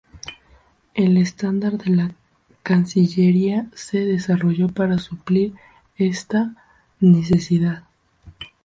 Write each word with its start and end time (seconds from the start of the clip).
El 0.95 1.15
estándar 1.17 1.77
de 1.77 1.91
la 1.95 2.15
cancillería 2.63 3.69
se 3.75 4.03
desarrolló 4.03 4.67
para 4.67 4.97
suplir 4.97 5.53
esta 5.95 6.55
necesidad. 6.99 7.83